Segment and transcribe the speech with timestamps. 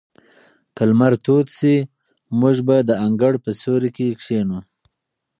[0.75, 1.75] که لمر تود شي،
[2.39, 4.59] موږ به د انګړ په سیوري کې کښېنو.